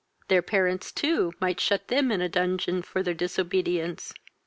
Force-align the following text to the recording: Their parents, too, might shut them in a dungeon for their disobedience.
Their 0.29 0.41
parents, 0.41 0.91
too, 0.91 1.31
might 1.39 1.59
shut 1.59 1.87
them 1.89 2.11
in 2.11 2.21
a 2.21 2.27
dungeon 2.27 2.81
for 2.81 3.03
their 3.03 3.13
disobedience. 3.13 4.11